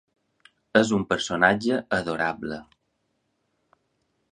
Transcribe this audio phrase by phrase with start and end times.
[0.79, 2.59] És un personatge adorable.